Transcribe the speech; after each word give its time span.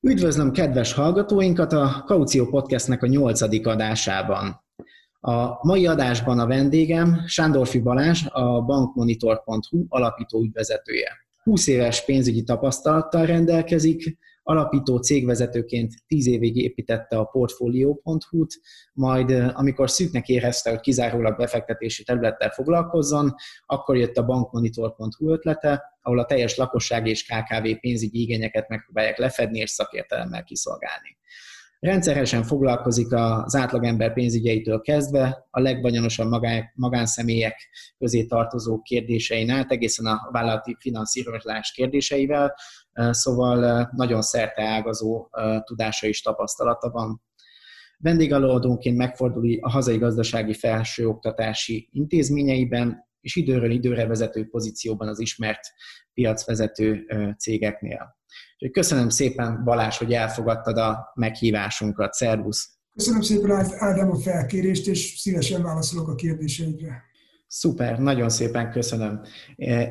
Üdvözlöm 0.00 0.52
kedves 0.52 0.92
hallgatóinkat 0.92 1.72
a 1.72 2.02
Kaució 2.06 2.46
Podcastnek 2.46 3.02
a 3.02 3.06
nyolcadik 3.06 3.66
adásában. 3.66 4.64
A 5.20 5.66
mai 5.66 5.86
adásban 5.86 6.38
a 6.38 6.46
vendégem 6.46 7.22
Sándorfi 7.26 7.80
Balázs, 7.80 8.26
a 8.28 8.62
bankmonitor.hu 8.62 9.84
alapító 9.88 10.42
ügyvezetője. 10.42 11.23
20 11.44 11.66
éves 11.66 12.04
pénzügyi 12.04 12.42
tapasztalattal 12.42 13.26
rendelkezik, 13.26 14.18
alapító 14.42 14.96
cégvezetőként 14.96 15.92
10 16.06 16.26
évig 16.26 16.56
építette 16.56 17.18
a 17.18 17.24
Portfolio.hu-t, 17.24 18.60
majd 18.92 19.30
amikor 19.30 19.90
szűknek 19.90 20.28
érezte, 20.28 20.70
hogy 20.70 20.80
kizárólag 20.80 21.36
befektetési 21.36 22.04
területtel 22.04 22.50
foglalkozzon, 22.50 23.34
akkor 23.66 23.96
jött 23.96 24.16
a 24.16 24.24
bankmonitor.hu 24.24 25.32
ötlete, 25.32 25.82
ahol 26.02 26.18
a 26.18 26.24
teljes 26.24 26.56
lakosság 26.56 27.06
és 27.06 27.24
KKV 27.24 27.68
pénzügyi 27.80 28.20
igényeket 28.20 28.68
megpróbálják 28.68 29.18
lefedni 29.18 29.58
és 29.58 29.70
szakértelemmel 29.70 30.44
kiszolgálni. 30.44 31.16
Rendszeresen 31.84 32.42
foglalkozik 32.42 33.12
az 33.12 33.54
átlagember 33.54 34.12
pénzügyeitől 34.12 34.80
kezdve 34.80 35.46
a 35.50 35.60
legvagyonosabb 35.60 36.32
magánszemélyek 36.74 37.68
közé 37.98 38.24
tartozó 38.24 38.82
kérdésein 38.82 39.50
át, 39.50 39.70
egészen 39.70 40.06
a 40.06 40.28
vállalati 40.30 40.76
finanszírozás 40.78 41.72
kérdéseivel, 41.72 42.54
szóval 43.10 43.88
nagyon 43.96 44.22
szerte 44.22 44.62
ágazó 44.62 45.28
tudása 45.64 46.06
és 46.06 46.22
tapasztalata 46.22 46.90
van. 46.90 47.22
Vendégelőadónként 47.98 48.96
megfordul 48.96 49.58
a 49.60 49.70
hazai 49.70 49.98
gazdasági 49.98 50.54
felsőoktatási 50.54 51.88
intézményeiben, 51.92 53.08
és 53.20 53.36
időről 53.36 53.70
időre 53.70 54.06
vezető 54.06 54.46
pozícióban 54.46 55.08
az 55.08 55.20
ismert 55.20 55.62
piacvezető 56.14 57.06
cégeknél. 57.38 58.16
Úgyhogy 58.54 58.70
köszönöm 58.70 59.08
szépen, 59.08 59.64
Balázs, 59.64 59.96
hogy 59.96 60.12
elfogadtad 60.12 60.78
a 60.78 61.12
meghívásunkat. 61.14 62.12
Szervusz! 62.12 62.72
Köszönöm 62.94 63.20
szépen, 63.20 63.66
Ádám, 63.78 64.10
a 64.10 64.18
felkérést, 64.18 64.86
és 64.86 65.14
szívesen 65.18 65.62
válaszolok 65.62 66.08
a 66.08 66.14
kérdéseidre. 66.14 67.02
Szuper, 67.46 67.98
nagyon 67.98 68.28
szépen 68.28 68.70
köszönöm. 68.70 69.20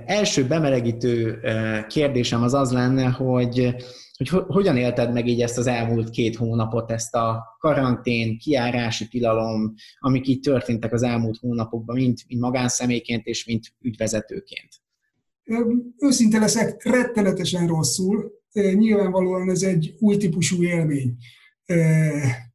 Első 0.05 0.47
bemelegítő 0.47 1.39
kérdésem 1.87 2.41
az 2.43 2.53
az 2.53 2.71
lenne, 2.71 3.05
hogy, 3.05 3.75
hogy 4.17 4.29
hogyan 4.47 4.77
élted 4.77 5.13
meg 5.13 5.27
így 5.27 5.41
ezt 5.41 5.57
az 5.57 5.67
elmúlt 5.67 6.09
két 6.09 6.35
hónapot, 6.35 6.91
ezt 6.91 7.15
a 7.15 7.55
karantén, 7.59 8.37
kiárási 8.37 9.07
tilalom, 9.07 9.73
amik 9.99 10.27
így 10.27 10.39
történtek 10.39 10.93
az 10.93 11.03
elmúlt 11.03 11.37
hónapokban, 11.39 11.95
mint, 11.95 12.19
mint 12.27 12.41
magánszemélyként 12.41 13.25
és 13.25 13.45
mint 13.45 13.65
ügyvezetőként? 13.81 14.69
Őszinte 15.97 16.39
leszek, 16.39 16.83
rettenetesen 16.83 17.67
rosszul. 17.67 18.31
Nyilvánvalóan 18.53 19.49
ez 19.49 19.61
egy 19.61 19.95
új 19.99 20.17
típusú 20.17 20.63
élmény, 20.63 21.17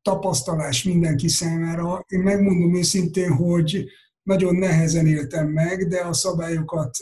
tapasztalás 0.03 0.83
mindenki 0.83 1.29
számára. 1.29 2.05
Én 2.09 2.21
megmondom 2.21 2.77
őszintén, 2.77 3.33
hogy 3.33 3.85
nagyon 4.23 4.57
nehezen 4.57 5.07
éltem 5.07 5.49
meg, 5.49 5.89
de 5.89 6.01
a 6.01 6.13
szabályokat 6.13 6.97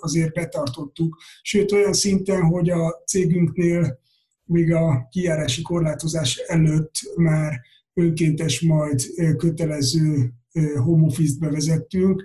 azért 0.00 0.32
betartottuk. 0.32 1.20
Sőt, 1.42 1.72
olyan 1.72 1.92
szinten, 1.92 2.42
hogy 2.42 2.70
a 2.70 3.02
cégünknél 3.06 4.00
még 4.44 4.72
a 4.72 5.08
kijárási 5.10 5.62
korlátozás 5.62 6.36
előtt 6.36 6.94
már 7.16 7.60
önkéntes, 7.94 8.60
majd 8.60 9.00
kötelező 9.36 10.32
home 10.76 11.06
office-t 11.06 11.38
bevezettünk, 11.38 12.24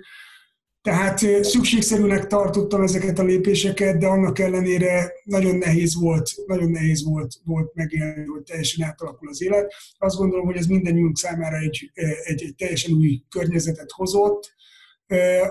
tehát 0.82 1.44
szükségszerűnek 1.44 2.26
tartottam 2.26 2.82
ezeket 2.82 3.18
a 3.18 3.22
lépéseket, 3.22 3.98
de 3.98 4.06
annak 4.06 4.38
ellenére 4.38 5.12
nagyon 5.24 5.56
nehéz 5.56 6.00
volt, 6.00 6.30
nagyon 6.46 6.70
nehéz 6.70 7.04
volt, 7.04 7.34
volt 7.44 7.74
megélni, 7.74 8.24
hogy 8.24 8.42
teljesen 8.42 8.86
átalakul 8.86 9.28
az 9.28 9.42
élet. 9.42 9.72
Azt 9.98 10.16
gondolom, 10.16 10.46
hogy 10.46 10.56
ez 10.56 10.66
mindannyiunk 10.66 11.16
számára 11.16 11.56
egy, 11.56 11.90
egy, 12.24 12.42
egy 12.42 12.54
teljesen 12.56 12.94
új 12.94 13.22
környezetet 13.28 13.90
hozott, 13.90 14.56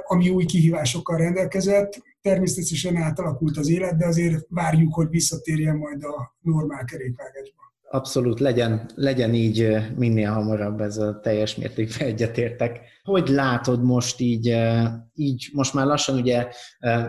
ami 0.03 0.29
új 0.29 0.45
kihívásokkal 0.45 1.17
rendelkezett. 1.17 2.01
Természetesen 2.21 2.95
átalakult 2.95 3.57
az 3.57 3.69
élet, 3.69 3.97
de 3.97 4.05
azért 4.05 4.45
várjuk, 4.49 4.93
hogy 4.93 5.09
visszatérjen 5.09 5.77
majd 5.77 6.03
a 6.03 6.37
normál 6.41 6.83
kerékvágásba. 6.83 7.66
Abszolút, 7.89 8.39
legyen, 8.39 8.89
legyen 8.95 9.33
így 9.33 9.77
minél 9.95 10.31
hamarabb, 10.31 10.81
ez 10.81 10.97
a 10.97 11.19
teljes 11.19 11.55
mértékben 11.55 12.07
egyetértek. 12.11 12.79
Hogy 13.03 13.27
látod 13.27 13.83
most 13.83 14.19
így, 14.19 14.57
így 15.13 15.49
most 15.53 15.73
már 15.73 15.85
lassan 15.85 16.19
ugye 16.19 16.47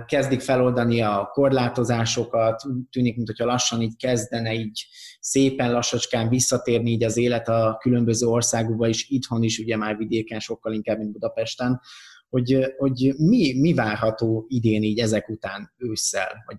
kezdik 0.06 0.40
feloldani 0.40 1.00
a 1.00 1.28
korlátozásokat, 1.32 2.62
tűnik, 2.90 3.16
mintha 3.16 3.44
lassan 3.44 3.82
így 3.82 3.96
kezdene 3.96 4.54
így 4.54 4.86
szépen 5.20 5.72
lassacskán 5.72 6.28
visszatérni 6.28 6.90
így 6.90 7.04
az 7.04 7.16
élet 7.16 7.48
a 7.48 7.76
különböző 7.80 8.26
országokba 8.26 8.88
is, 8.88 9.08
itthon 9.08 9.42
is 9.42 9.58
ugye 9.58 9.76
már 9.76 9.96
vidéken 9.96 10.40
sokkal 10.40 10.72
inkább, 10.72 10.98
mint 10.98 11.12
Budapesten, 11.12 11.80
hogy, 12.28 12.74
hogy 12.76 13.14
mi, 13.16 13.58
mi 13.60 13.74
várható 13.74 14.44
idén 14.48 14.82
így 14.82 14.98
ezek 14.98 15.28
után 15.28 15.72
ősszel, 15.76 16.44
vagy 16.46 16.56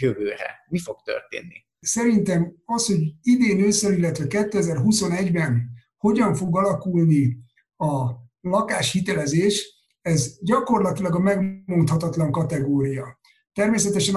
jövőre? 0.00 0.64
Mi 0.68 0.78
fog 0.78 0.96
történni? 1.04 1.68
Szerintem 1.80 2.54
az, 2.64 2.86
hogy 2.86 3.14
idén 3.22 3.60
ősszel, 3.60 3.92
illetve 3.92 4.24
2021-ben 4.28 5.70
hogyan 5.96 6.34
fog 6.34 6.56
alakulni 6.56 7.38
a 7.76 8.10
lakáshitelezés, 8.40 9.78
ez 10.02 10.38
gyakorlatilag 10.40 11.14
a 11.14 11.18
megmondhatatlan 11.18 12.32
kategória. 12.32 13.18
Természetesen 13.52 14.16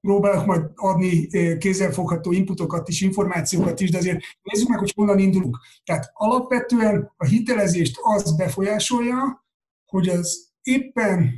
próbálok 0.00 0.46
majd 0.46 0.70
adni 0.74 1.26
kézzelfogható 1.58 2.32
inputokat 2.32 2.88
is, 2.88 3.00
információkat 3.00 3.80
is, 3.80 3.90
de 3.90 3.98
azért 3.98 4.20
nézzük 4.42 4.68
meg, 4.68 4.78
hogy 4.78 4.92
honnan 4.94 5.18
indulunk. 5.18 5.58
Tehát 5.84 6.10
alapvetően 6.12 7.12
a 7.16 7.24
hitelezést 7.24 7.98
az 8.02 8.36
befolyásolja, 8.36 9.44
hogy 9.86 10.08
az 10.08 10.52
éppen 10.62 11.30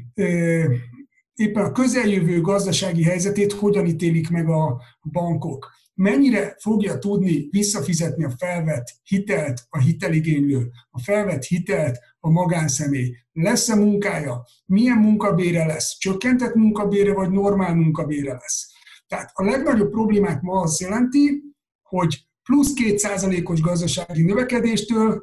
éppen 1.34 1.64
a 1.64 1.72
közeljövő 1.72 2.40
gazdasági 2.40 3.02
helyzetét 3.02 3.52
hogyan 3.52 3.86
ítélik 3.86 4.30
meg 4.30 4.48
a 4.48 4.80
bankok. 5.12 5.72
Mennyire 5.94 6.56
fogja 6.58 6.98
tudni 6.98 7.48
visszafizetni 7.50 8.24
a 8.24 8.34
felvett 8.38 8.86
hitelt 9.02 9.60
a 9.68 9.78
hiteligénylő, 9.78 10.70
a 10.90 11.00
felvett 11.00 11.44
hitelt 11.44 11.98
a 12.20 12.30
magánszemély. 12.30 13.14
Lesz-e 13.32 13.74
munkája? 13.74 14.46
Milyen 14.66 14.98
munkabére 14.98 15.66
lesz? 15.66 15.98
Csökkentett 15.98 16.54
munkabére 16.54 17.12
vagy 17.12 17.30
normál 17.30 17.74
munkabére 17.74 18.32
lesz? 18.32 18.72
Tehát 19.06 19.30
a 19.34 19.44
legnagyobb 19.44 19.90
problémát 19.90 20.42
ma 20.42 20.60
azt 20.60 20.80
jelenti, 20.80 21.42
hogy 21.82 22.26
plusz 22.42 22.72
2%-os 22.74 23.60
gazdasági 23.60 24.22
növekedéstől 24.22 25.22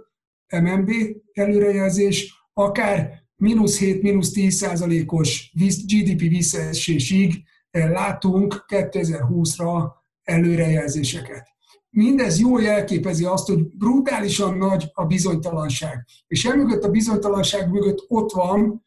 MNB 0.61 0.91
előrejelzés, 1.33 2.33
akár 2.53 3.20
mínusz 3.41 3.79
7, 3.79 4.01
mínusz 4.01 4.31
10 4.31 4.55
százalékos 4.55 5.53
GDP 5.87 6.19
visszaesésig 6.19 7.43
eh, 7.71 7.89
látunk 7.89 8.65
2020-ra 8.67 9.91
előrejelzéseket. 10.23 11.47
Mindez 11.89 12.39
jól 12.39 12.61
jelképezi 12.61 13.25
azt, 13.25 13.47
hogy 13.47 13.77
brutálisan 13.77 14.57
nagy 14.57 14.89
a 14.93 15.05
bizonytalanság. 15.05 16.05
És 16.27 16.45
emögött 16.45 16.83
a 16.83 16.89
bizonytalanság 16.89 17.71
mögött 17.71 18.05
ott 18.07 18.31
van, 18.31 18.85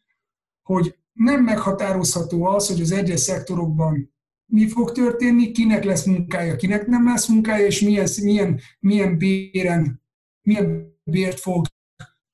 hogy 0.63 0.99
nem 1.13 1.43
meghatározható 1.43 2.45
az, 2.45 2.69
hogy 2.69 2.81
az 2.81 2.93
egyes 2.93 3.21
szektorokban 3.21 4.15
mi 4.47 4.69
fog 4.69 4.93
történni, 4.93 5.51
kinek 5.51 5.85
lesz 5.85 6.05
munkája, 6.05 6.57
kinek 6.57 6.87
nem 6.87 7.05
lesz 7.05 7.29
munkája, 7.29 7.67
és 7.67 7.81
milyen, 7.81 8.09
milyen, 8.23 8.61
milyen 8.81 9.19
béren, 9.19 10.03
milyen 10.43 10.99
bért 11.03 11.41
fog 11.41 11.67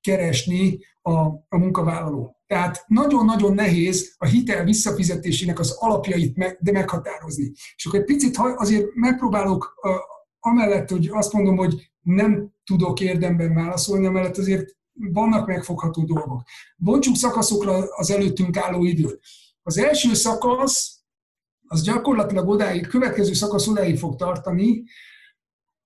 keresni 0.00 0.78
a, 1.02 1.12
a 1.49 1.56
munkavállaló. 1.56 2.37
Tehát 2.47 2.85
nagyon-nagyon 2.87 3.55
nehéz 3.55 4.14
a 4.19 4.26
hitel 4.26 4.64
visszafizetésének 4.64 5.58
az 5.58 5.76
alapjait 5.79 6.37
meg, 6.37 6.58
de 6.61 6.73
meghatározni. 6.73 7.52
És 7.76 7.87
akkor 7.87 7.99
egy 7.99 8.05
picit 8.05 8.37
azért 8.56 8.94
megpróbálok 8.94 9.75
amellett, 10.41 10.91
hogy 10.91 11.08
azt 11.12 11.32
mondom, 11.32 11.56
hogy 11.56 11.91
nem 12.00 12.50
tudok 12.64 13.00
érdemben 13.00 13.55
válaszolni, 13.55 14.06
amellett 14.06 14.37
azért 14.37 14.76
vannak 14.93 15.47
megfogható 15.47 16.05
dolgok. 16.05 16.43
Bontsuk 16.76 17.17
szakaszokra 17.17 17.85
az 17.94 18.11
előttünk 18.11 18.56
álló 18.56 18.85
időt. 18.85 19.20
Az 19.62 19.79
első 19.79 20.14
szakasz, 20.14 20.99
az 21.67 21.82
gyakorlatilag 21.82 22.49
odáig, 22.49 22.87
következő 22.87 23.32
szakasz 23.32 23.67
odáig 23.67 23.99
fog 23.99 24.17
tartani, 24.17 24.82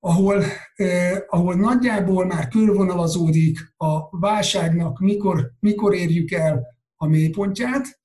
ahol, 0.07 0.43
eh, 0.75 1.19
ahol 1.29 1.55
nagyjából 1.55 2.27
már 2.27 2.49
körvonalazódik 2.49 3.59
a 3.77 4.19
válságnak, 4.19 4.99
mikor, 4.99 5.53
mikor 5.61 5.95
érjük 5.95 6.31
el 6.31 6.63
a 6.97 7.07
mélypontját, 7.07 8.03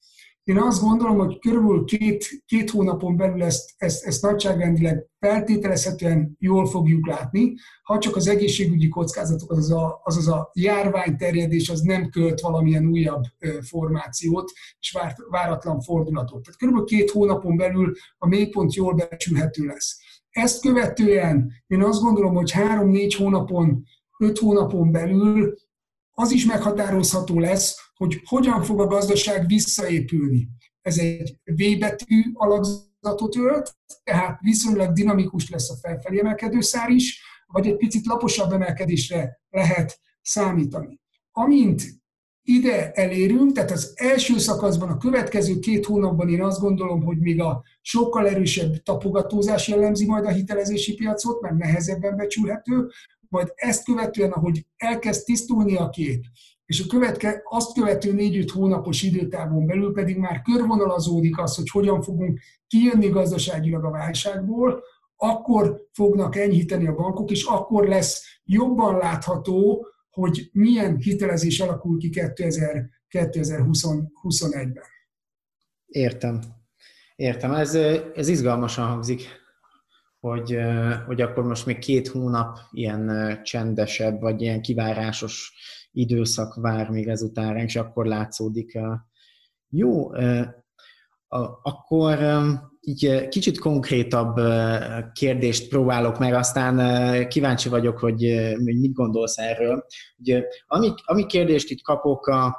Én 0.49 0.57
azt 0.57 0.81
gondolom, 0.81 1.17
hogy 1.17 1.39
körülbelül 1.39 1.83
két, 1.83 2.43
két 2.45 2.69
hónapon 2.69 3.17
belül 3.17 3.43
ezt, 3.43 3.73
ezt, 3.77 4.05
ezt 4.05 4.21
nagyságrendileg 4.21 5.05
feltételezhetően 5.19 6.35
jól 6.39 6.67
fogjuk 6.67 7.07
látni, 7.07 7.53
ha 7.83 7.97
csak 7.97 8.15
az 8.15 8.27
egészségügyi 8.27 8.87
kockázatok, 8.87 9.51
azaz 9.51 9.71
a, 9.71 10.01
azaz 10.03 10.27
a 10.27 10.51
járványterjedés 10.53 11.69
az 11.69 11.79
nem 11.81 12.09
költ 12.09 12.39
valamilyen 12.39 12.85
újabb 12.85 13.23
formációt 13.61 14.51
és 14.79 14.97
váratlan 15.29 15.81
fordulatot. 15.81 16.43
Tehát 16.43 16.59
körülbelül 16.59 16.87
két 16.87 17.11
hónapon 17.11 17.57
belül 17.57 17.93
a 18.17 18.27
mélypont 18.27 18.73
jól 18.73 18.93
becsülhető 18.93 19.65
lesz. 19.65 19.97
Ezt 20.29 20.61
követően 20.61 21.51
én 21.67 21.83
azt 21.83 22.01
gondolom, 22.01 22.35
hogy 22.35 22.51
három-négy 22.51 23.15
hónapon, 23.15 23.83
öt 24.17 24.37
hónapon 24.37 24.91
belül 24.91 25.57
az 26.11 26.31
is 26.31 26.45
meghatározható 26.45 27.39
lesz, 27.39 27.75
hogy 27.95 28.21
hogyan 28.25 28.63
fog 28.63 28.79
a 28.81 28.87
gazdaság 28.87 29.47
visszaépülni. 29.47 30.49
Ez 30.81 30.97
egy 30.97 31.39
V 31.43 31.77
betű 31.79 32.23
alakzatot 32.33 33.35
ölt, 33.35 33.75
tehát 34.03 34.39
viszonylag 34.41 34.91
dinamikus 34.91 35.49
lesz 35.49 35.69
a 35.69 35.75
felfelé 35.75 36.19
emelkedő 36.19 36.61
szár 36.61 36.89
is, 36.89 37.21
vagy 37.45 37.67
egy 37.67 37.77
picit 37.77 38.05
laposabb 38.05 38.51
emelkedésre 38.51 39.39
lehet 39.49 39.99
számítani. 40.21 40.99
Amint 41.31 41.83
ide 42.49 42.91
elérünk, 42.91 43.51
tehát 43.51 43.71
az 43.71 43.93
első 43.95 44.37
szakaszban, 44.37 44.89
a 44.89 44.97
következő 44.97 45.59
két 45.59 45.85
hónapban 45.85 46.29
én 46.29 46.41
azt 46.41 46.59
gondolom, 46.59 47.03
hogy 47.03 47.17
még 47.17 47.41
a 47.41 47.63
sokkal 47.81 48.27
erősebb 48.27 48.83
tapogatózás 48.83 49.67
jellemzi 49.67 50.05
majd 50.05 50.25
a 50.25 50.29
hitelezési 50.29 50.93
piacot, 50.93 51.41
mert 51.41 51.57
nehezebben 51.57 52.15
becsülhető, 52.15 52.87
majd 53.29 53.51
ezt 53.55 53.83
követően, 53.83 54.31
ahogy 54.31 54.65
elkezd 54.77 55.25
tisztulni 55.25 55.75
a 55.75 55.89
kép, 55.89 56.23
és 56.65 56.83
a 56.83 56.87
követke, 56.87 57.41
azt 57.43 57.73
követő 57.73 58.13
négy-öt 58.13 58.51
hónapos 58.51 59.01
időtávon 59.01 59.65
belül 59.65 59.93
pedig 59.93 60.17
már 60.17 60.41
körvonalazódik 60.41 61.39
az, 61.39 61.55
hogy 61.55 61.69
hogyan 61.69 62.01
fogunk 62.01 62.39
kijönni 62.67 63.07
gazdaságilag 63.07 63.83
a 63.83 63.91
válságból, 63.91 64.83
akkor 65.15 65.81
fognak 65.93 66.35
enyhíteni 66.35 66.87
a 66.87 66.95
bankok, 66.95 67.31
és 67.31 67.43
akkor 67.43 67.87
lesz 67.87 68.23
jobban 68.43 68.97
látható, 68.97 69.87
hogy 70.09 70.49
milyen 70.53 70.97
hitelezés 70.97 71.59
alakul 71.59 71.97
ki 71.97 72.09
2021-ben. 73.09 74.83
Értem. 75.85 76.41
Értem. 77.15 77.53
Ez, 77.53 77.75
ez 78.13 78.27
izgalmasan 78.27 78.87
hangzik, 78.87 79.27
hogy, 80.19 80.57
hogy 81.05 81.21
akkor 81.21 81.43
most 81.43 81.65
még 81.65 81.77
két 81.77 82.07
hónap 82.07 82.57
ilyen 82.71 83.39
csendesebb, 83.43 84.21
vagy 84.21 84.41
ilyen 84.41 84.61
kivárásos 84.61 85.53
időszak 85.91 86.55
vár 86.55 86.89
még 86.89 87.07
ezután 87.07 87.57
és 87.57 87.75
akkor 87.75 88.05
látszódik. 88.05 88.79
Jó, 89.69 90.11
akkor 91.61 92.17
így 92.89 93.27
kicsit 93.27 93.59
konkrétabb 93.59 94.39
kérdést 95.13 95.69
próbálok 95.69 96.19
meg, 96.19 96.33
aztán 96.33 97.27
kíváncsi 97.27 97.69
vagyok, 97.69 97.97
hogy 97.97 98.15
mit 98.57 98.93
gondolsz 98.93 99.37
erről. 99.37 99.85
Ugye, 100.17 100.43
ami, 100.67 100.93
ami 101.05 101.25
kérdést 101.25 101.69
itt 101.69 101.81
kapok 101.81 102.27
a, 102.27 102.57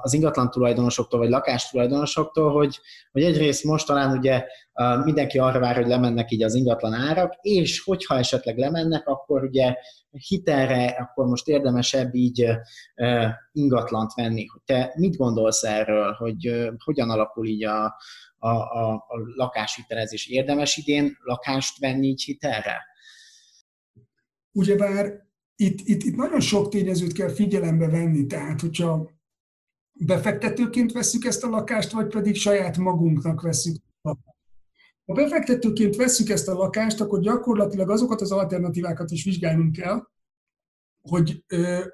az 0.00 0.12
ingatlan 0.12 0.50
tulajdonosoktól, 0.50 1.20
vagy 1.20 1.28
lakástulajdonosoktól, 1.28 2.52
hogy, 2.52 2.80
hogy 3.12 3.22
egyrészt 3.22 3.64
most 3.64 3.86
talán 3.86 4.18
ugye 4.18 4.44
mindenki 5.04 5.38
arra 5.38 5.58
vár, 5.58 5.74
hogy 5.74 5.86
lemennek 5.86 6.30
így 6.30 6.42
az 6.42 6.54
ingatlan 6.54 6.92
árak, 6.92 7.34
és 7.40 7.82
hogyha 7.84 8.18
esetleg 8.18 8.58
lemennek, 8.58 9.06
akkor 9.08 9.42
ugye 9.42 9.74
hitelre, 10.10 10.86
akkor 10.86 11.26
most 11.26 11.48
érdemesebb 11.48 12.14
így 12.14 12.46
ingatlant 13.52 14.14
venni. 14.14 14.46
Te 14.64 14.92
mit 14.96 15.16
gondolsz 15.16 15.62
erről, 15.62 16.12
hogy 16.12 16.70
hogyan 16.84 17.10
alakul 17.10 17.46
így 17.46 17.64
a, 17.64 17.84
a, 18.38 18.48
a, 18.48 18.92
a 18.92 19.18
lakáshitelezés? 19.36 20.26
Érdemes 20.26 20.76
idén 20.76 21.16
lakást 21.20 21.78
venni 21.78 22.06
így 22.06 22.22
hitelre? 22.22 22.82
Ugyebár 24.52 25.22
itt, 25.56 25.78
itt, 25.84 26.02
itt 26.02 26.16
nagyon 26.16 26.40
sok 26.40 26.68
tényezőt 26.68 27.12
kell 27.12 27.28
figyelembe 27.28 27.88
venni, 27.88 28.26
tehát 28.26 28.60
hogyha 28.60 29.10
befektetőként 29.94 30.92
veszük 30.92 31.24
ezt 31.24 31.44
a 31.44 31.48
lakást, 31.48 31.92
vagy 31.92 32.06
pedig 32.06 32.34
saját 32.34 32.76
magunknak 32.76 33.40
veszük 33.40 33.76
ha 35.06 35.12
befektetőként 35.12 35.96
veszük 35.96 36.28
ezt 36.28 36.48
a 36.48 36.54
lakást, 36.54 37.00
akkor 37.00 37.20
gyakorlatilag 37.20 37.90
azokat 37.90 38.20
az 38.20 38.32
alternatívákat 38.32 39.10
is 39.10 39.24
vizsgálnunk 39.24 39.72
kell, 39.72 40.08
hogy, 41.08 41.44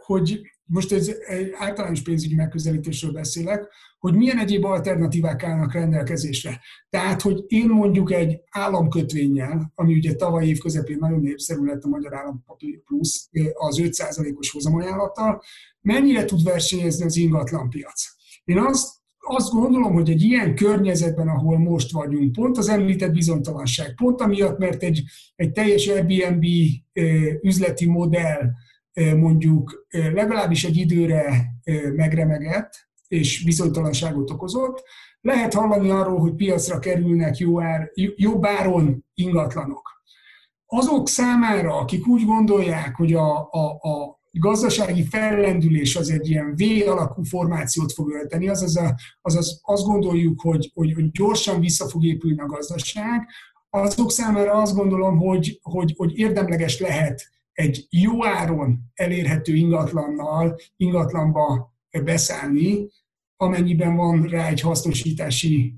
hogy 0.05 0.41
most 0.71 0.93
ez 0.93 1.15
egy 1.27 1.51
általános 1.59 2.03
pénzügyi 2.03 2.35
megközelítésről 2.35 3.13
beszélek, 3.13 3.69
hogy 3.99 4.15
milyen 4.15 4.39
egyéb 4.39 4.65
alternatívák 4.65 5.43
állnak 5.43 5.73
rendelkezésre. 5.73 6.61
Tehát, 6.89 7.23
hogy 7.23 7.45
én 7.47 7.69
mondjuk 7.69 8.13
egy 8.13 8.41
államkötvényel, 8.51 9.73
ami 9.75 9.95
ugye 9.95 10.15
tavaly 10.15 10.47
év 10.47 10.59
közepén 10.59 10.99
nagyon 11.01 11.21
népszerű 11.21 11.65
lett 11.65 11.83
a 11.83 11.89
Magyar 11.89 12.15
Állampapír 12.15 12.83
Plusz 12.83 13.29
az 13.53 13.81
5%-os 13.83 14.51
hozamajánlattal, 14.51 15.43
mennyire 15.81 16.25
tud 16.25 16.43
versenyezni 16.43 17.05
az 17.05 17.17
ingatlanpiac. 17.17 18.03
Én 18.45 18.59
azt 18.59 18.99
azt 19.23 19.51
gondolom, 19.51 19.93
hogy 19.93 20.11
egy 20.11 20.23
ilyen 20.23 20.55
környezetben, 20.55 21.29
ahol 21.29 21.59
most 21.59 21.93
vagyunk, 21.93 22.33
pont 22.33 22.59
az 22.59 22.69
említett 22.69 23.13
bizonytalanság, 23.13 23.95
pont 23.95 24.21
amiatt, 24.21 24.59
mert 24.59 24.83
egy, 24.83 25.03
egy 25.37 25.53
teljes 25.53 25.87
Airbnb 25.87 26.45
üzleti 27.43 27.87
modell 27.87 28.51
mondjuk 28.95 29.87
legalábbis 29.91 30.65
egy 30.65 30.77
időre 30.77 31.47
megremegett, 31.95 32.89
és 33.09 33.45
bizonytalanságot 33.45 34.31
okozott, 34.31 34.83
lehet 35.21 35.55
hallani 35.55 35.91
arról, 35.91 36.19
hogy 36.19 36.35
piacra 36.35 36.79
kerülnek 36.79 37.37
jó 37.37 37.61
ár, 37.63 37.91
jobb 38.17 38.47
áron 38.47 39.05
ingatlanok. 39.15 39.89
Azok 40.67 41.09
számára, 41.09 41.77
akik 41.79 42.07
úgy 42.07 42.25
gondolják, 42.25 42.97
hogy 42.97 43.13
a, 43.13 43.49
a, 43.51 43.67
a 43.67 44.21
gazdasági 44.31 45.05
fellendülés 45.05 45.97
az 45.97 46.11
egy 46.11 46.29
ilyen 46.31 46.55
V 46.57 46.89
alakú 46.89 47.23
formációt 47.23 47.93
fog 47.93 48.11
ölteni, 48.11 48.49
azaz, 48.49 48.77
a, 48.77 48.95
azaz 49.23 49.61
azt 49.63 49.85
gondoljuk, 49.85 50.41
hogy, 50.41 50.71
hogy, 50.75 50.93
hogy 50.93 51.11
gyorsan 51.11 51.61
vissza 51.61 51.89
fog 51.89 52.05
épülni 52.05 52.41
a 52.41 52.47
gazdaság, 52.47 53.29
azok 53.71 54.11
számára 54.11 54.53
azt 54.53 54.75
gondolom, 54.75 55.19
hogy, 55.19 55.59
hogy, 55.63 55.95
hogy 55.97 56.19
érdemleges 56.19 56.81
lehet 56.81 57.23
egy 57.53 57.87
jó 57.91 58.25
áron 58.27 58.79
elérhető 58.95 59.55
ingatlannal, 59.55 60.61
ingatlanba 60.77 61.75
beszállni, 62.05 62.89
amennyiben 63.37 63.97
van 63.97 64.23
rá 64.23 64.49
egy 64.49 64.61
hasznosítási 64.61 65.75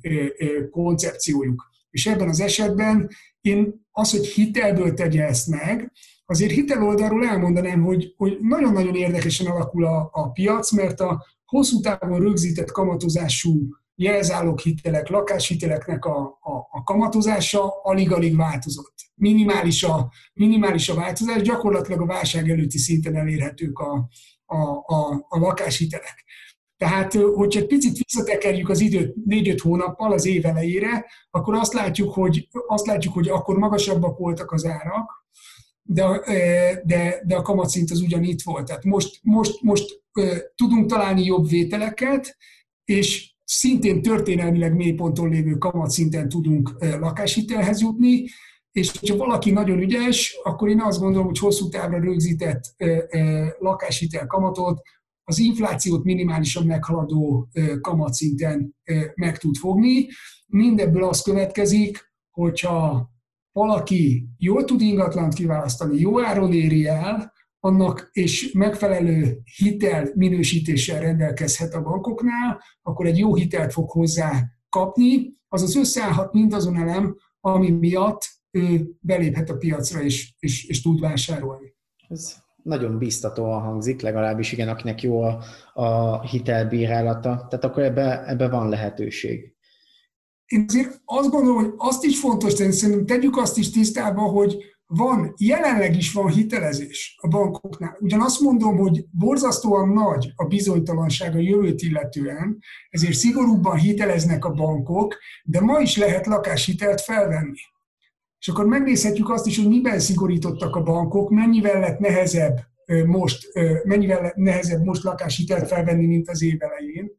koncepciójuk. 0.70 1.70
És 1.90 2.06
ebben 2.06 2.28
az 2.28 2.40
esetben 2.40 3.08
én 3.40 3.86
az, 3.90 4.10
hogy 4.10 4.26
hitelből 4.26 4.94
tegye 4.94 5.26
ezt 5.26 5.48
meg, 5.48 5.92
azért 6.24 6.52
hitel 6.52 6.82
oldalról 6.82 7.26
elmondanám, 7.26 7.82
hogy, 7.82 8.14
hogy 8.16 8.38
nagyon-nagyon 8.40 8.94
érdekesen 8.94 9.46
alakul 9.46 9.84
a, 9.84 10.08
a 10.12 10.30
piac, 10.30 10.72
mert 10.72 11.00
a 11.00 11.24
hosszú 11.44 11.80
távon 11.80 12.20
rögzített 12.20 12.70
kamatozású 12.70 13.68
jelzálók 14.02 14.60
hitelek, 14.60 15.08
lakáshiteleknek 15.08 16.04
a, 16.04 16.18
a, 16.40 16.68
a 16.70 16.82
kamatozása 16.84 17.80
alig-alig 17.82 18.36
változott. 18.36 18.94
Minimális 19.14 19.82
a, 19.82 20.12
minimális 20.32 20.88
a 20.88 20.94
változás, 20.94 21.42
gyakorlatilag 21.42 22.00
a 22.00 22.06
válság 22.06 22.50
előtti 22.50 22.78
szinten 22.78 23.16
elérhetők 23.16 23.78
a, 23.78 24.08
a, 24.46 24.56
a, 24.86 25.26
a 25.28 25.38
lakáshitelek. 25.38 26.24
Tehát, 26.76 27.12
hogyha 27.12 27.60
egy 27.60 27.66
picit 27.66 27.98
visszatekerjük 27.98 28.68
az 28.68 28.80
időt 28.80 29.14
4-5 29.28 29.58
hónappal 29.62 30.12
az 30.12 30.26
év 30.26 30.46
elejére, 30.46 31.06
akkor 31.30 31.54
azt 31.54 31.72
látjuk, 31.72 32.12
hogy, 32.14 32.48
azt 32.66 32.86
látjuk, 32.86 33.14
hogy 33.14 33.28
akkor 33.28 33.58
magasabbak 33.58 34.18
voltak 34.18 34.52
az 34.52 34.66
árak, 34.66 35.26
de, 35.82 36.04
de, 36.84 37.22
de 37.24 37.36
a 37.36 37.42
kamatszint 37.42 37.90
az 37.90 38.00
ugyanitt 38.00 38.42
volt. 38.42 38.66
Tehát 38.66 38.84
most, 38.84 39.18
most, 39.22 39.62
most 39.62 40.02
tudunk 40.54 40.86
találni 40.86 41.24
jobb 41.24 41.48
vételeket, 41.48 42.36
és 42.84 43.31
szintén 43.58 44.02
történelmileg 44.02 44.74
mélyponton 44.74 45.28
lévő 45.28 45.52
kamatszinten 45.52 46.28
tudunk 46.28 46.74
lakáshitelhez 46.78 47.80
jutni, 47.80 48.24
és 48.72 48.92
ha 49.10 49.16
valaki 49.16 49.50
nagyon 49.50 49.78
ügyes, 49.78 50.38
akkor 50.42 50.68
én 50.68 50.80
azt 50.80 51.00
gondolom, 51.00 51.26
hogy 51.26 51.38
hosszú 51.38 51.68
távra 51.68 52.00
rögzített 52.00 52.60
lakáshitel 53.58 54.26
kamatot 54.26 54.80
az 55.24 55.38
inflációt 55.38 56.04
minimálisan 56.04 56.66
meghaladó 56.66 57.48
kamatszinten 57.80 58.74
meg 59.14 59.38
tud 59.38 59.56
fogni. 59.56 60.08
Mindebből 60.46 61.04
az 61.04 61.20
következik, 61.20 62.12
hogyha 62.30 63.10
valaki 63.52 64.28
jól 64.38 64.64
tud 64.64 64.80
ingatlant 64.80 65.34
kiválasztani, 65.34 66.00
jó 66.00 66.20
áron 66.20 66.52
éri 66.52 66.86
el, 66.86 67.32
annak 67.64 68.08
és 68.12 68.52
megfelelő 68.52 69.38
hitel 69.56 70.10
minősítéssel 70.14 71.00
rendelkezhet 71.00 71.74
a 71.74 71.82
bankoknál, 71.82 72.62
akkor 72.82 73.06
egy 73.06 73.18
jó 73.18 73.34
hitelt 73.34 73.72
fog 73.72 73.90
hozzá 73.90 74.42
kapni, 74.68 75.36
azaz 75.48 75.76
összeállhat 75.76 76.32
mindazon 76.32 76.76
elem, 76.76 77.16
ami 77.40 77.70
miatt 77.70 78.20
ő 78.50 78.90
beléphet 79.00 79.50
a 79.50 79.56
piacra 79.56 80.02
és, 80.02 80.34
és, 80.38 80.64
és 80.64 80.82
tud 80.82 81.00
vásárolni. 81.00 81.74
Ez 82.08 82.36
nagyon 82.62 82.98
biztatóan 82.98 83.62
hangzik, 83.62 84.00
legalábbis 84.00 84.52
igen, 84.52 84.68
akinek 84.68 85.02
jó 85.02 85.22
a, 85.22 85.42
a 85.72 86.20
hitelbírálata, 86.22 87.46
tehát 87.48 87.64
akkor 87.64 87.82
ebbe, 87.82 88.26
ebbe 88.26 88.48
van 88.48 88.68
lehetőség. 88.68 89.54
Én 90.46 90.64
azért 90.68 91.00
azt 91.04 91.30
gondolom, 91.30 91.64
hogy 91.64 91.72
azt 91.76 92.04
is 92.04 92.18
fontos 92.18 92.54
tenni, 92.54 92.72
szerintem 92.72 93.06
tegyük 93.06 93.36
azt 93.36 93.58
is 93.58 93.70
tisztába, 93.70 94.20
hogy 94.20 94.71
van, 94.86 95.34
jelenleg 95.36 95.96
is 95.96 96.12
van 96.12 96.28
hitelezés 96.28 97.18
a 97.20 97.28
bankoknál. 97.28 97.96
Ugyan 98.00 98.20
azt 98.20 98.40
mondom, 98.40 98.76
hogy 98.76 99.04
borzasztóan 99.10 99.88
nagy 99.88 100.32
a 100.36 100.44
bizonytalanság 100.44 101.34
a 101.34 101.38
jövőt 101.38 101.82
illetően, 101.82 102.58
ezért 102.90 103.14
szigorúbban 103.14 103.76
hiteleznek 103.76 104.44
a 104.44 104.50
bankok, 104.50 105.18
de 105.44 105.60
ma 105.60 105.80
is 105.80 105.96
lehet 105.96 106.26
lakáshitelt 106.26 107.00
felvenni. 107.00 107.58
És 108.38 108.48
akkor 108.48 108.66
megnézhetjük 108.66 109.30
azt 109.30 109.46
is, 109.46 109.56
hogy 109.56 109.68
miben 109.68 109.98
szigorítottak 109.98 110.76
a 110.76 110.82
bankok, 110.82 111.30
mennyivel 111.30 111.80
lett 111.80 111.98
nehezebb 111.98 112.60
most, 113.06 113.48
mennyivel 113.84 114.22
lett 114.22 114.34
nehezebb 114.34 114.84
most 114.84 115.02
lakáshitelt 115.02 115.68
felvenni, 115.68 116.06
mint 116.06 116.28
az 116.28 116.42
év 116.42 116.62
elején. 116.62 117.10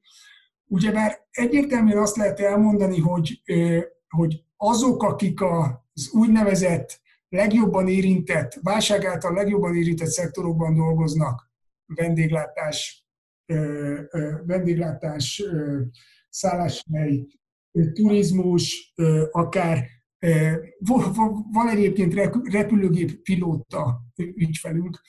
Ugyebár 0.65 1.17
egyértelműen 1.32 1.98
azt 1.98 2.15
lehet 2.15 2.39
elmondani, 2.39 3.00
hogy, 3.00 3.41
hogy 4.10 4.43
azok, 4.58 5.03
akik 5.03 5.41
az 5.41 6.10
úgynevezett 6.12 7.01
legjobban 7.34 7.88
érintett, 7.88 8.60
válság 8.62 9.06
által 9.06 9.34
legjobban 9.34 9.75
érintett 9.75 10.10
szektorokban 10.10 10.75
dolgoznak, 10.75 11.52
vendéglátás, 11.86 13.08
vendéglátás, 14.46 15.44
szálláshely, 16.30 17.28
turizmus, 17.94 18.94
akár 19.32 19.86
van 21.52 21.70
egyébként 21.70 22.13
repülőgép 22.52 23.22
pilóta 23.22 24.02
ügyfelünk, 24.16 25.02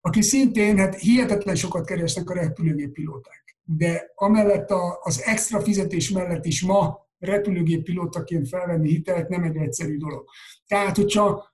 aki 0.00 0.22
szintén 0.22 0.78
hát 0.78 0.94
hihetetlen 0.94 1.54
sokat 1.54 1.86
keresnek 1.86 2.30
a 2.30 2.34
repülőgép 2.34 2.92
pilóták. 2.92 3.56
De 3.64 4.12
amellett 4.14 4.70
a, 4.70 4.98
az 5.02 5.22
extra 5.22 5.60
fizetés 5.60 6.10
mellett 6.10 6.44
is 6.44 6.62
ma 6.62 7.10
repülőgép 7.18 7.84
pilótaként 7.84 8.48
felvenni 8.48 8.88
hitelt 8.88 9.28
nem 9.28 9.42
egy 9.42 9.56
egyszerű 9.56 9.96
dolog. 9.96 10.24
Tehát, 10.66 10.96
hogyha 10.96 11.51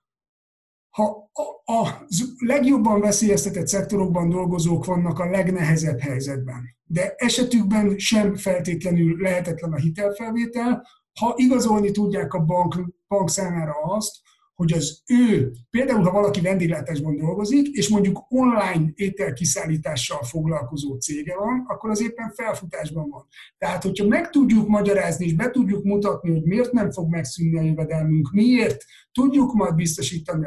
ha 0.89 1.29
a, 1.65 2.05
legjobban 2.37 2.99
veszélyeztetett 2.99 3.67
szektorokban 3.67 4.29
dolgozók 4.29 4.85
vannak 4.85 5.19
a 5.19 5.29
legnehezebb 5.29 5.99
helyzetben, 5.99 6.77
de 6.83 7.13
esetükben 7.17 7.97
sem 7.97 8.35
feltétlenül 8.35 9.21
lehetetlen 9.21 9.73
a 9.73 9.77
hitelfelvétel, 9.77 10.87
ha 11.19 11.33
igazolni 11.35 11.91
tudják 11.91 12.33
a 12.33 12.39
bank, 12.39 12.75
bank 13.07 13.29
számára 13.29 13.73
azt, 13.81 14.17
hogy 14.59 14.73
az 14.73 15.03
ő, 15.07 15.51
például 15.69 16.03
ha 16.03 16.11
valaki 16.11 16.41
vendéglátásban 16.41 17.15
dolgozik, 17.15 17.67
és 17.67 17.89
mondjuk 17.89 18.25
online 18.29 18.91
ételkiszállítással 18.95 20.23
foglalkozó 20.23 20.95
cége 20.95 21.35
van, 21.35 21.65
akkor 21.67 21.89
az 21.89 22.01
éppen 22.01 22.31
felfutásban 22.31 23.09
van. 23.09 23.27
Tehát, 23.57 23.83
hogyha 23.83 24.07
meg 24.07 24.29
tudjuk 24.29 24.67
magyarázni, 24.67 25.25
és 25.25 25.33
be 25.35 25.49
tudjuk 25.49 25.83
mutatni, 25.83 26.31
hogy 26.31 26.43
miért 26.43 26.71
nem 26.71 26.91
fog 26.91 27.09
megszűnni 27.09 27.57
a 27.57 27.61
jövedelmünk, 27.61 28.31
miért 28.31 28.83
tudjuk 29.11 29.53
majd 29.53 29.75
biztosítani 29.75 30.45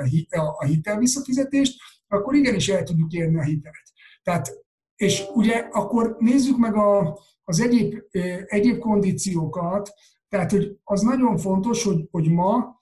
a 0.59 0.65
hitel 0.65 0.99
visszafizetést, 0.99 1.81
akkor 2.09 2.35
igenis 2.35 2.69
el 2.69 2.83
tudjuk 2.83 3.13
érni 3.13 3.39
a 3.39 3.43
hitelt. 3.43 3.93
Tehát, 4.23 4.51
és 4.97 5.25
ugye 5.35 5.69
akkor 5.71 6.17
nézzük 6.19 6.59
meg 6.59 6.75
a, 6.75 7.19
az 7.45 7.61
egyéb, 7.61 7.95
egyéb 8.47 8.79
kondíciókat, 8.79 9.93
tehát, 10.29 10.51
hogy 10.51 10.79
az 10.85 11.01
nagyon 11.01 11.37
fontos, 11.37 11.85
hogy, 11.85 12.09
hogy 12.11 12.31
ma 12.31 12.81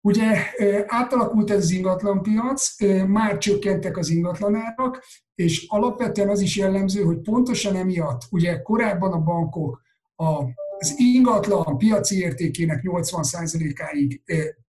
Ugye 0.00 0.44
átalakult 0.86 1.50
ez 1.50 1.56
az 1.56 1.70
ingatlanpiac, 1.70 2.76
már 3.06 3.38
csökkentek 3.38 3.96
az 3.96 4.08
ingatlanárak, 4.08 5.04
és 5.34 5.66
alapvetően 5.68 6.28
az 6.28 6.40
is 6.40 6.56
jellemző, 6.56 7.02
hogy 7.02 7.20
pontosan 7.20 7.76
emiatt, 7.76 8.20
ugye 8.30 8.62
korábban 8.62 9.12
a 9.12 9.22
bankok 9.22 9.82
az 10.14 10.94
ingatlan 10.96 11.78
piaci 11.78 12.18
értékének 12.18 12.80
80%-áig 12.82 14.22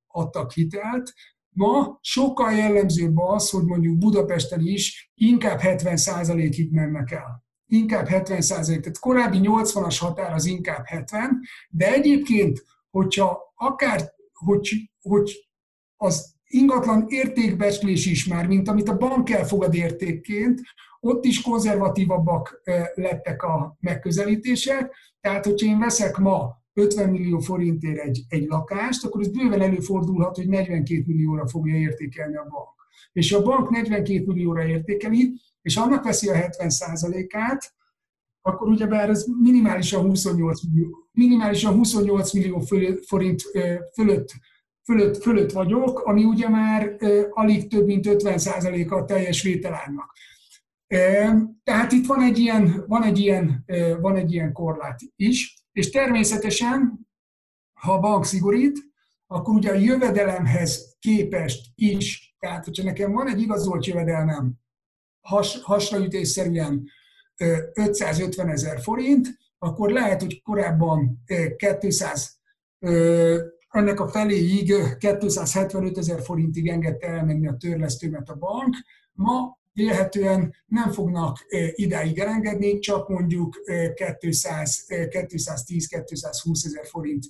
adtak 0.08 0.52
hitelt, 0.52 1.14
Ma 1.54 2.00
sokkal 2.02 2.52
jellemzőbb 2.52 3.18
az, 3.18 3.50
hogy 3.50 3.64
mondjuk 3.64 3.98
Budapesten 3.98 4.60
is 4.60 5.12
inkább 5.16 5.60
70%-ig 5.64 6.72
mennek 6.72 7.12
el. 7.12 7.44
Inkább 7.68 8.08
70%, 8.10 8.66
tehát 8.66 9.00
korábbi 9.00 9.40
80-as 9.42 9.98
határ 10.00 10.34
az 10.34 10.46
inkább 10.46 10.86
70, 10.86 11.40
de 11.70 11.94
egyébként, 11.94 12.64
hogyha 12.90 13.54
akár 13.56 14.14
hogy, 14.46 14.92
hogy 15.02 15.50
az 15.98 16.36
ingatlan 16.48 17.06
értékbecslés 17.08 18.06
is 18.06 18.28
már, 18.28 18.48
mint 18.48 18.68
amit 18.68 18.90
a 18.90 18.98
bank 18.98 19.30
elfogad 19.30 19.74
értékként, 19.74 20.62
ott 21.00 21.26
is 21.26 21.42
konzervatívabbak 21.42 22.62
lettek 22.96 23.44
a 23.44 23.78
megközelítések. 23.80 24.96
Tehát, 25.22 25.46
hogyha 25.46 25.68
én 25.68 25.80
veszek 25.80 26.18
ma 26.18 26.60
50 26.74 27.10
millió 27.10 27.40
forintért 27.40 28.00
egy, 28.00 28.24
egy 28.28 28.48
lakást, 28.48 29.06
akkor 29.06 29.22
ez 29.22 29.32
bőven 29.32 29.62
előfordulhat, 29.62 30.36
hogy 30.36 30.48
42 30.48 31.04
millióra 31.06 31.48
fogja 31.48 31.76
értékelni 31.76 32.36
a 32.36 32.48
bank. 32.50 32.70
És 33.12 33.32
a 33.32 33.42
bank 33.42 33.70
42 33.70 34.24
millióra 34.26 34.66
értékeli, 34.66 35.34
és 35.62 35.76
annak 35.76 36.04
veszi 36.04 36.30
a 36.30 36.34
70%-át, 36.34 37.74
akkor 38.42 38.68
ugyebár 38.68 39.10
ez 39.10 39.26
minimálisan 39.42 40.02
28 40.02 40.64
millió, 40.64 41.01
minimálisan 41.12 41.74
28 41.74 42.34
millió 42.34 42.60
forint 43.08 43.42
fölött, 43.94 44.32
fölött, 44.84 45.18
fölött 45.18 45.52
vagyok, 45.52 46.00
ami 46.00 46.24
ugye 46.24 46.50
már 46.50 46.96
alig 47.30 47.68
több, 47.68 47.86
mint 47.86 48.06
50%-a 48.10 48.96
a 48.96 49.06
teljes 49.06 49.42
vételárnak. 49.42 50.12
Tehát 51.64 51.92
itt 51.92 52.06
van 52.06 52.22
egy, 52.22 52.38
ilyen, 52.38 52.84
van, 52.88 53.04
egy 53.04 53.20
ilyen, 53.20 53.66
van 54.02 54.16
egy 54.16 54.34
ilyen 54.34 54.54
korlát 54.54 55.00
is, 55.16 55.64
és 55.72 55.90
természetesen, 55.90 57.00
ha 57.74 57.94
a 57.94 58.00
bank 58.00 58.26
szigorít, 58.26 58.80
akkor 59.28 59.54
ugye 59.54 59.72
a 59.72 59.76
jövedelemhez 59.76 60.96
képest 61.00 61.66
is, 61.76 62.36
tehát 62.40 62.66
hogyha 62.66 62.84
nekem 62.84 63.12
van 63.12 63.28
egy 63.28 63.42
igazolt 63.42 63.86
jövedelmem, 63.86 64.54
has, 65.22 65.62
hasraütésszerűen 65.62 66.90
550 67.74 68.50
ezer 68.50 68.82
forint, 68.82 69.28
akkor 69.64 69.92
lehet, 69.92 70.22
hogy 70.22 70.42
korábban 70.42 71.24
200, 71.80 72.40
ennek 73.70 74.00
a 74.00 74.08
feléig 74.08 74.74
275 74.98 75.98
ezer 75.98 76.22
forintig 76.22 76.68
engedte 76.68 77.08
elmenni 77.08 77.48
a 77.48 77.58
törlesztőmet 77.58 78.30
a 78.30 78.36
bank. 78.36 78.76
Ma 79.12 79.60
vélhetően 79.74 80.56
nem 80.66 80.92
fognak 80.92 81.46
idáig 81.72 82.20
elengedni, 82.20 82.80
csak 82.80 83.10
mondjuk 83.10 83.62
210-220 83.66 86.66
ezer 86.66 86.86
forint 86.86 87.26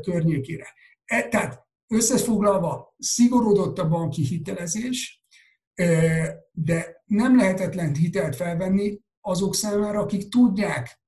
környékére. 0.00 0.66
E, 1.04 1.28
tehát 1.28 1.66
összefoglalva, 1.88 2.94
szigorodott 2.98 3.78
a 3.78 3.88
banki 3.88 4.22
hitelezés, 4.22 5.24
de 6.52 7.02
nem 7.06 7.36
lehetetlen 7.36 7.94
hitelt 7.94 8.36
felvenni 8.36 9.00
azok 9.20 9.54
számára, 9.54 10.00
akik 10.00 10.28
tudják, 10.28 11.00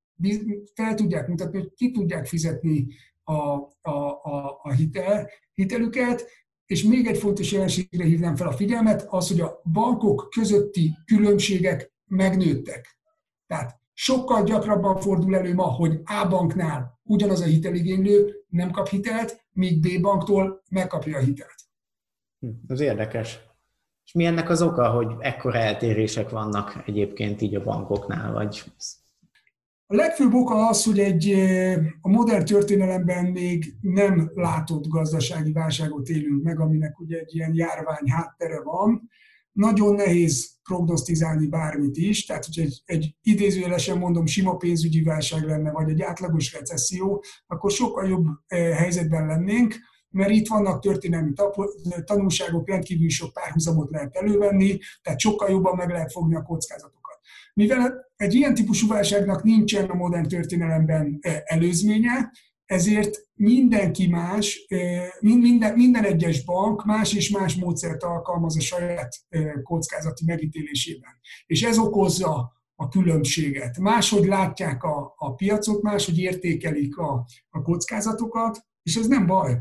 fel 0.74 0.94
tudják 0.94 1.28
mutatni, 1.28 1.58
hogy 1.58 1.72
ki 1.74 1.90
tudják 1.90 2.26
fizetni 2.26 2.86
a, 3.24 3.32
a, 3.32 4.20
a, 4.22 4.58
a 4.62 4.72
hitel, 4.72 5.30
hitelüket, 5.54 6.26
és 6.66 6.82
még 6.82 7.06
egy 7.06 7.18
fontos 7.18 7.52
jelenségre 7.52 8.04
hívnám 8.04 8.36
fel 8.36 8.46
a 8.46 8.52
figyelmet, 8.52 9.06
az, 9.08 9.28
hogy 9.28 9.40
a 9.40 9.60
bankok 9.72 10.28
közötti 10.30 10.96
különbségek 11.04 11.92
megnőttek. 12.04 12.98
Tehát 13.46 13.80
sokkal 13.92 14.44
gyakrabban 14.44 15.00
fordul 15.00 15.36
elő 15.36 15.54
ma, 15.54 15.64
hogy 15.64 16.00
A 16.04 16.28
banknál 16.28 17.00
ugyanaz 17.02 17.40
a 17.40 17.44
hiteligénylő 17.44 18.44
nem 18.48 18.70
kap 18.70 18.88
hitelt, 18.88 19.44
míg 19.52 19.80
B 19.80 20.00
banktól 20.00 20.62
megkapja 20.70 21.16
a 21.16 21.20
hitelt. 21.20 21.54
Hm, 22.38 22.48
ez 22.68 22.80
érdekes. 22.80 23.40
És 24.04 24.12
mi 24.12 24.24
ennek 24.24 24.48
az 24.48 24.62
oka, 24.62 24.90
hogy 24.90 25.14
ekkora 25.18 25.58
eltérések 25.58 26.30
vannak 26.30 26.82
egyébként 26.86 27.40
így 27.40 27.54
a 27.54 27.62
bankoknál, 27.62 28.32
vagy 28.32 28.64
a 29.92 29.94
legfőbb 29.94 30.34
oka 30.34 30.68
az, 30.68 30.84
hogy 30.84 30.98
egy, 30.98 31.32
a 32.00 32.08
modern 32.08 32.44
történelemben 32.44 33.24
még 33.24 33.74
nem 33.80 34.30
látott 34.34 34.88
gazdasági 34.88 35.52
válságot 35.52 36.08
élünk 36.08 36.42
meg, 36.42 36.60
aminek 36.60 37.00
ugye 37.00 37.18
egy 37.18 37.34
ilyen 37.34 37.54
járvány 37.54 38.10
háttere 38.10 38.62
van. 38.62 39.10
Nagyon 39.52 39.94
nehéz 39.94 40.50
prognosztizálni 40.62 41.46
bármit 41.46 41.96
is, 41.96 42.26
tehát 42.26 42.44
hogy 42.44 42.58
egy, 42.58 42.82
egy 42.84 43.16
idézőjelesen 43.22 43.98
mondom 43.98 44.26
sima 44.26 44.56
pénzügyi 44.56 45.02
válság 45.02 45.44
lenne, 45.44 45.70
vagy 45.70 45.90
egy 45.90 46.02
átlagos 46.02 46.52
recesszió, 46.52 47.24
akkor 47.46 47.70
sokkal 47.70 48.08
jobb 48.08 48.26
helyzetben 48.76 49.26
lennénk 49.26 49.74
mert 50.14 50.30
itt 50.30 50.48
vannak 50.48 50.80
történelmi 50.80 51.32
tanulságok, 52.04 52.68
rendkívül 52.68 53.08
sok 53.08 53.32
párhuzamot 53.32 53.90
lehet 53.90 54.16
elővenni, 54.16 54.78
tehát 55.02 55.20
sokkal 55.20 55.50
jobban 55.50 55.76
meg 55.76 55.90
lehet 55.90 56.12
fogni 56.12 56.34
a 56.34 56.42
kockázatokat. 56.42 57.01
Mivel 57.54 58.10
egy 58.16 58.34
ilyen 58.34 58.54
típusú 58.54 58.88
válságnak 58.88 59.42
nincsen 59.42 59.90
a 59.90 59.94
modern 59.94 60.28
történelemben 60.28 61.18
e, 61.20 61.42
előzménye, 61.44 62.30
ezért 62.64 63.28
mindenki 63.34 64.06
más, 64.06 64.66
minden, 65.20 65.74
minden 65.74 66.04
egyes 66.04 66.44
bank 66.44 66.84
más 66.84 67.14
és 67.14 67.30
más 67.30 67.54
módszert 67.54 68.02
alkalmaz 68.02 68.56
a 68.56 68.60
saját 68.60 69.16
kockázati 69.62 70.24
megítélésében. 70.24 71.10
És 71.46 71.62
ez 71.62 71.78
okozza 71.78 72.52
a 72.74 72.88
különbséget. 72.88 73.78
Máshogy 73.78 74.26
látják 74.26 74.82
a, 74.82 75.14
a 75.16 75.34
piacot, 75.34 75.82
máshogy 75.82 76.18
értékelik 76.18 76.96
a, 76.96 77.26
a 77.50 77.62
kockázatokat, 77.62 78.66
és 78.82 78.96
ez 78.96 79.06
nem 79.06 79.26
baj. 79.26 79.58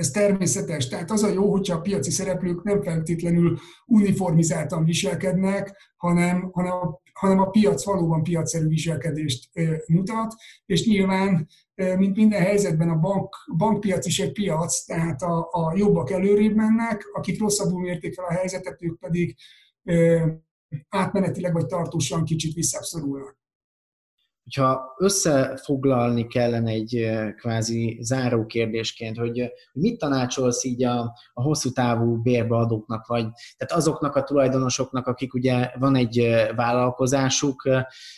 Ez 0.00 0.10
természetes. 0.10 0.88
Tehát 0.88 1.10
az 1.10 1.22
a 1.22 1.28
jó, 1.28 1.50
hogyha 1.50 1.76
a 1.76 1.80
piaci 1.80 2.10
szereplők 2.10 2.62
nem 2.62 2.82
feltétlenül 2.82 3.58
uniformizáltan 3.86 4.84
viselkednek, 4.84 5.92
hanem, 5.96 6.50
hanem, 6.52 6.72
a, 6.72 7.02
hanem 7.12 7.40
a 7.40 7.50
piac 7.50 7.84
valóban 7.84 8.22
piacszerű 8.22 8.66
viselkedést 8.66 9.50
mutat, 9.86 10.34
és 10.66 10.86
nyilván, 10.86 11.48
mint 11.74 12.16
minden 12.16 12.40
helyzetben 12.40 12.88
a 12.88 12.98
bank, 12.98 13.34
bankpiac 13.56 14.06
is 14.06 14.20
egy 14.20 14.32
piac, 14.32 14.84
tehát 14.84 15.22
a, 15.22 15.48
a 15.50 15.72
jobbak 15.76 16.10
előrébb 16.10 16.54
mennek, 16.54 17.04
akik 17.12 17.40
rosszabbul 17.40 17.80
mérték 17.80 18.14
fel 18.14 18.24
a 18.24 18.32
helyzetet, 18.32 18.82
ők 18.82 18.98
pedig 18.98 19.36
átmenetileg 20.88 21.52
vagy 21.52 21.66
tartósan 21.66 22.24
kicsit 22.24 22.54
visszaszorulnak. 22.54 23.39
Hogyha 24.54 24.94
összefoglalni 24.98 26.26
kellene 26.26 26.70
egy 26.70 27.08
kvázi 27.36 27.98
záró 28.00 28.46
kérdésként, 28.46 29.16
hogy 29.16 29.52
mit 29.72 29.98
tanácsolsz 29.98 30.64
így 30.64 30.84
a, 30.84 31.00
a 31.32 31.42
hosszú 31.42 31.70
távú 31.70 32.22
bérbeadóknak, 32.22 33.06
vagy 33.06 33.26
tehát 33.56 33.74
azoknak 33.74 34.16
a 34.16 34.22
tulajdonosoknak, 34.22 35.06
akik 35.06 35.34
ugye 35.34 35.70
van 35.78 35.96
egy 35.96 36.36
vállalkozásuk, 36.56 37.68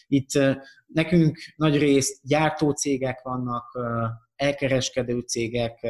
itt 0.06 0.30
nekünk 0.86 1.38
nagy 1.56 1.78
részt 1.78 2.20
gyártócégek 2.22 3.22
vannak, 3.22 3.78
elkereskedő 4.36 5.18
cégek, 5.18 5.86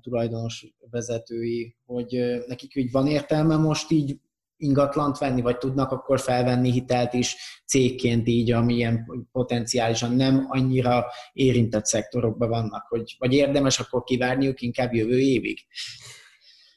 tulajdonos 0.00 0.66
vezetői, 0.90 1.76
hogy 1.86 2.42
nekik 2.46 2.72
úgy 2.76 2.90
van 2.90 3.06
értelme 3.06 3.56
most 3.56 3.90
így 3.90 4.20
ingatlant 4.56 5.18
venni, 5.18 5.40
vagy 5.42 5.58
tudnak 5.58 5.90
akkor 5.90 6.20
felvenni 6.20 6.70
hitelt 6.70 7.12
is 7.12 7.36
cégként 7.66 8.28
így, 8.28 8.52
amilyen 8.52 9.06
potenciálisan 9.32 10.12
nem 10.12 10.46
annyira 10.48 11.04
érintett 11.32 11.84
szektorokban 11.84 12.48
vannak, 12.48 12.86
hogy, 12.88 13.16
vagy 13.18 13.32
érdemes 13.32 13.78
akkor 13.78 14.02
kivárniuk 14.02 14.60
inkább 14.60 14.94
jövő 14.94 15.18
évig? 15.18 15.58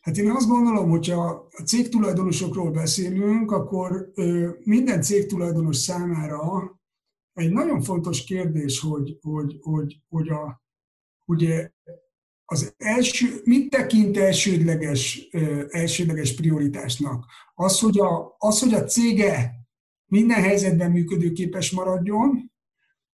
Hát 0.02 0.18
én 0.18 0.30
azt 0.30 0.48
gondolom, 0.48 0.90
hogyha 0.90 1.50
a 1.58 1.62
cégtulajdonosokról 1.62 2.72
beszélünk, 2.72 3.52
akkor 3.52 4.12
minden 4.64 5.02
cégtulajdonos 5.02 5.78
számára 5.78 6.80
egy 7.34 7.52
nagyon 7.52 7.82
fontos 7.82 8.24
kérdés, 8.24 8.80
hogy, 8.80 9.18
hogy, 9.22 9.58
hogy, 9.62 10.02
hogy 10.10 10.30
a, 10.30 10.64
ugye 11.26 11.72
az 12.52 12.74
első, 12.78 13.42
mit 13.44 13.70
tekint 13.70 14.18
elsődleges, 14.18 15.28
elsődleges 15.70 16.36
prioritásnak? 16.36 17.26
Az 17.56 17.80
hogy, 17.80 18.00
a, 18.00 18.36
az, 18.38 18.60
hogy 18.60 18.74
a 18.74 18.84
cége 18.84 19.52
minden 20.06 20.42
helyzetben 20.42 20.92
működőképes 20.92 21.72
maradjon, 21.72 22.52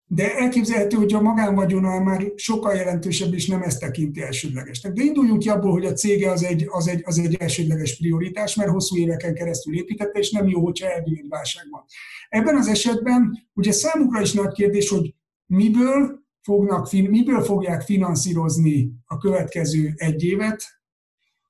de 0.08 0.36
elképzelhető, 0.36 0.98
hogy 0.98 1.14
a 1.14 1.22
magánvagyona 1.22 2.00
már 2.00 2.32
sokkal 2.36 2.76
jelentősebb, 2.76 3.34
és 3.34 3.48
nem 3.48 3.62
ezt 3.62 3.80
tekinti 3.80 4.22
elsődlegesnek. 4.22 4.94
De 4.94 5.04
induljunk 5.04 5.40
ki 5.40 5.50
abból, 5.50 5.72
hogy 5.72 5.86
a 5.86 5.94
cége 5.94 6.32
az 6.32 6.44
egy, 6.44 6.66
az 6.70 6.88
egy, 6.88 7.02
az 7.06 7.20
egy 7.20 7.36
elsődleges 7.36 7.98
prioritás, 7.98 8.56
mert 8.56 8.70
hosszú 8.70 8.98
éveken 8.98 9.34
keresztül 9.34 9.76
építette, 9.76 10.20
és 10.20 10.32
nem 10.32 10.48
jó, 10.48 10.64
hogyha 10.64 10.94
egy 10.94 11.26
válságban. 11.30 11.86
Ebben 12.30 12.56
az 12.56 12.68
esetben 12.68 13.48
ugye 13.54 13.72
számukra 13.72 14.22
is 14.22 14.34
nagy 14.34 14.54
kérdés, 14.54 14.90
hogy 14.90 15.14
miből 15.46 16.25
fognak, 16.46 16.92
miből 16.92 17.42
fogják 17.42 17.82
finanszírozni 17.82 18.92
a 19.06 19.18
következő 19.18 19.94
egy 19.96 20.24
évet, 20.24 20.64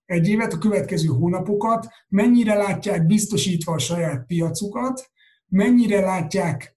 egy 0.05 0.27
évet, 0.27 0.53
a 0.53 0.57
következő 0.57 1.07
hónapokat, 1.07 1.87
mennyire 2.07 2.53
látják 2.53 3.05
biztosítva 3.05 3.73
a 3.73 3.77
saját 3.77 4.25
piacukat, 4.25 5.09
mennyire 5.47 5.99
látják 5.99 6.75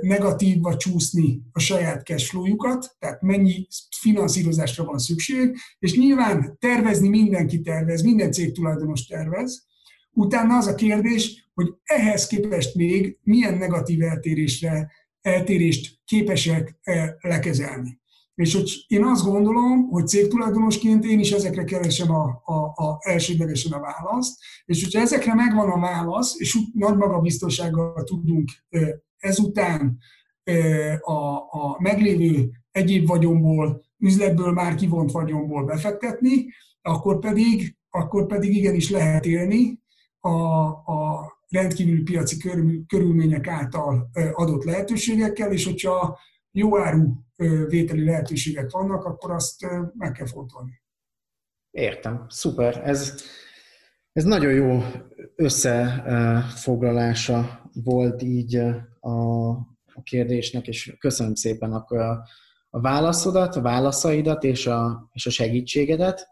negatívba 0.00 0.76
csúszni 0.76 1.42
a 1.52 1.58
saját 1.58 2.06
cashflow-jukat, 2.06 2.96
tehát 2.98 3.22
mennyi 3.22 3.66
finanszírozásra 4.00 4.84
van 4.84 4.98
szükség, 4.98 5.56
és 5.78 5.96
nyilván 5.96 6.56
tervezni 6.58 7.08
mindenki 7.08 7.60
tervez, 7.60 8.02
minden 8.02 8.32
cég 8.32 8.52
tulajdonos 8.52 9.06
tervez. 9.06 9.66
Utána 10.10 10.56
az 10.56 10.66
a 10.66 10.74
kérdés, 10.74 11.50
hogy 11.54 11.74
ehhez 11.84 12.26
képest 12.26 12.74
még 12.74 13.18
milyen 13.22 13.54
negatív 13.54 14.02
eltérésre 14.02 14.90
eltérést 15.20 15.98
képesek 16.04 16.78
eh, 16.82 17.08
lekezelni. 17.20 18.00
És 18.34 18.54
hogy 18.54 18.84
én 18.86 19.04
azt 19.04 19.24
gondolom, 19.24 19.88
hogy 19.88 20.06
cégtulajdonosként 20.06 21.04
én 21.04 21.18
is 21.18 21.30
ezekre 21.30 21.64
keresem 21.64 22.10
a, 22.10 22.42
a, 22.44 22.84
a 22.84 22.98
elsődlegesen 23.00 23.72
a 23.72 23.80
választ, 23.80 24.38
és 24.64 24.84
hogyha 24.84 25.00
ezekre 25.00 25.34
megvan 25.34 25.70
a 25.70 25.80
válasz, 25.80 26.40
és 26.40 26.58
nagy 26.72 26.96
magabiztossággal 26.96 28.04
tudunk 28.04 28.50
eh, 28.68 28.88
ezután 29.18 29.98
eh, 30.42 30.98
a, 31.00 31.36
a 31.36 31.76
meglévő 31.78 32.50
egyéb 32.70 33.06
vagyomból, 33.06 33.82
üzletből 33.98 34.52
már 34.52 34.74
kivont 34.74 35.10
vagyomból 35.10 35.64
befektetni, 35.64 36.46
akkor 36.82 37.18
pedig, 37.18 37.76
akkor 37.90 38.26
pedig 38.26 38.56
igenis 38.56 38.90
lehet 38.90 39.26
élni 39.26 39.80
a, 40.20 40.30
a 40.68 41.37
rendkívüli 41.48 42.02
piaci 42.02 42.36
körülmények 42.86 43.46
által 43.46 44.10
adott 44.32 44.64
lehetőségekkel, 44.64 45.52
és 45.52 45.64
hogyha 45.64 46.18
jó 46.50 46.78
áru 46.78 47.12
vételi 47.66 48.04
lehetőségek 48.04 48.70
vannak, 48.70 49.04
akkor 49.04 49.30
azt 49.30 49.66
meg 49.94 50.12
kell 50.12 50.26
fontolni. 50.26 50.82
Értem, 51.70 52.24
szuper. 52.28 52.80
Ez, 52.84 53.22
ez 54.12 54.24
nagyon 54.24 54.52
jó 54.52 54.82
összefoglalása 55.34 57.70
volt 57.72 58.22
így 58.22 58.56
a, 59.00 59.48
a 59.94 60.02
kérdésnek, 60.02 60.68
és 60.68 60.96
köszönöm 60.98 61.34
szépen 61.34 61.72
akkor 61.72 61.98
a, 61.98 62.22
a 62.70 62.80
válaszodat, 62.80 63.56
a 63.56 63.60
válaszaidat 63.60 64.44
és 64.44 64.66
a, 64.66 65.08
és 65.12 65.26
a 65.26 65.30
segítségedet 65.30 66.28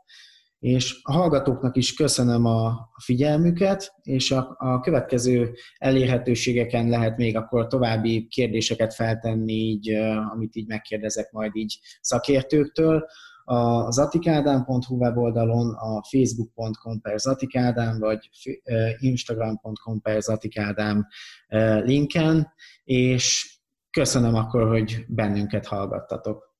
és 0.66 1.00
a 1.02 1.12
hallgatóknak 1.12 1.76
is 1.76 1.94
köszönöm 1.94 2.44
a 2.44 2.88
figyelmüket, 3.05 3.94
és 4.02 4.31
a, 4.31 4.55
a 4.59 4.81
következő 4.81 5.55
elérhetőségeken 5.79 6.88
lehet 6.88 7.16
még 7.16 7.37
akkor 7.37 7.66
további 7.66 8.26
kérdéseket 8.26 8.94
feltenni, 8.94 9.52
így, 9.52 9.90
amit 10.33 10.57
így 10.57 10.66
megkérdezek 10.66 11.33
majd 11.33 11.57
így 11.57 11.79
szakértőktől. 12.00 13.07
A 13.44 13.90
zatikádám.hu 13.90 14.96
weboldalon, 14.96 15.74
a 15.74 16.02
facebook.com 16.09 17.00
per 17.00 17.18
zatikádám, 17.18 17.98
vagy 17.98 18.31
instagram.com 18.98 20.00
per 20.00 20.20
zatikádám 20.22 21.07
linken, 21.85 22.52
és 22.85 23.59
köszönöm 23.90 24.35
akkor, 24.35 24.68
hogy 24.68 25.05
bennünket 25.09 25.66
hallgattatok. 25.66 26.56